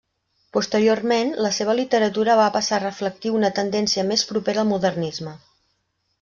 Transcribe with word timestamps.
Posteriorment, 0.55 1.29
la 1.45 1.51
seva 1.57 1.75
literatura 1.79 2.39
va 2.39 2.47
passar 2.57 2.75
a 2.79 2.83
reflectir 2.85 3.35
una 3.41 3.53
tendència 3.61 4.09
més 4.15 4.27
propera 4.33 4.65
al 4.65 4.71
modernisme. 4.73 5.37